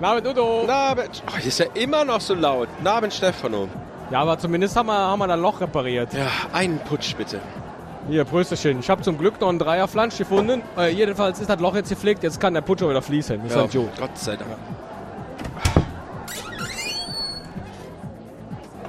[0.00, 0.64] Nabend Udo.
[0.66, 1.22] Nabend.
[1.26, 2.68] Oh, ist ja immer noch so laut.
[2.82, 3.68] Nabend Stefano.
[4.10, 6.12] Ja, aber zumindest haben wir, haben wir das Loch repariert.
[6.14, 7.40] Ja, einen Putsch bitte.
[8.08, 8.80] Hier, Prösterchen.
[8.80, 10.62] Ich habe zum Glück noch einen Dreierflansch gefunden.
[10.78, 12.22] Äh, jedenfalls ist das Loch jetzt gepflegt.
[12.22, 13.44] Jetzt kann der Putsch auch wieder fließen.
[13.44, 13.90] Ist Ja, halt gut.
[13.98, 14.50] Gott sei Dank.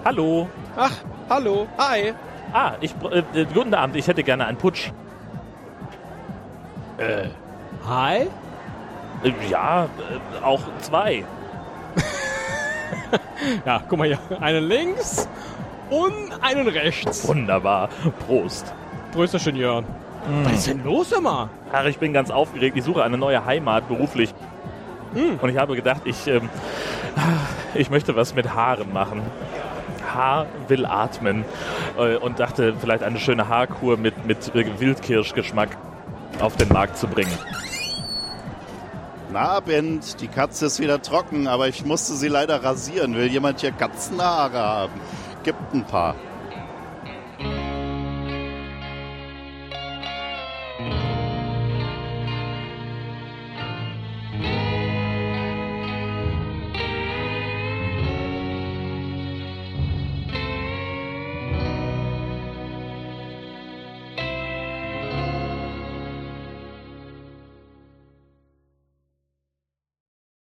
[0.05, 0.47] Hallo.
[0.77, 0.91] Ach,
[1.29, 1.67] hallo.
[1.77, 2.13] Hi.
[2.53, 4.91] Ah, ich, äh, äh, guten Abend, ich hätte gerne einen Putsch.
[6.97, 7.27] Äh,
[7.88, 8.27] Hi.
[9.23, 11.25] äh, ja, äh, auch zwei.
[13.65, 14.19] Ja, guck mal hier.
[14.41, 15.27] Einen links
[15.89, 17.25] und einen rechts.
[17.27, 17.88] Wunderbar.
[18.27, 18.73] Prost.
[19.11, 19.85] Prösterchen, Jörn.
[20.43, 21.49] Was ist denn los immer?
[21.71, 22.77] Ach, ich bin ganz aufgeregt.
[22.77, 24.33] Ich suche eine neue Heimat beruflich.
[25.41, 26.49] Und ich habe gedacht, ich, ähm,
[27.73, 29.21] ich möchte was mit Haaren machen.
[30.13, 31.45] Haar will atmen.
[31.97, 35.69] Äh, und dachte, vielleicht eine schöne Haarkur mit, mit Wildkirschgeschmack
[36.39, 37.31] auf den Markt zu bringen.
[39.31, 43.16] Na, Abend, die Katze ist wieder trocken, aber ich musste sie leider rasieren.
[43.16, 44.94] Will jemand hier Katzenhaare haben?
[45.44, 46.16] Gibt ein paar.